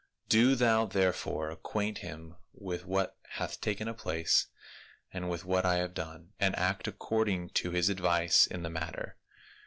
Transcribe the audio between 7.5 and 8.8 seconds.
to his advice in the